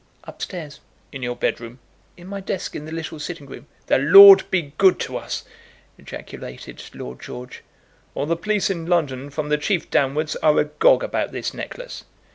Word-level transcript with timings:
"Up 0.23 0.41
stairs." 0.41 0.79
"In 1.11 1.21
your 1.21 1.35
bed 1.35 1.61
room?" 1.61 1.77
"In 2.17 2.25
my 2.25 2.39
desk 2.39 2.75
in 2.75 2.85
the 2.85 2.91
little 2.91 3.19
sitting 3.19 3.45
room." 3.45 3.67
"The 3.85 3.99
Lord 3.99 4.49
be 4.49 4.73
good 4.79 4.99
to 5.01 5.15
us!" 5.15 5.43
ejaculated 5.95 6.81
Lord 6.95 7.21
George. 7.21 7.63
"All 8.15 8.25
the 8.25 8.35
police 8.35 8.71
in 8.71 8.87
London, 8.87 9.29
from 9.29 9.49
the 9.49 9.59
chief 9.59 9.91
downwards, 9.91 10.35
are 10.37 10.57
agog 10.57 11.03
about 11.03 11.31
this 11.33 11.53
necklace. 11.53 12.03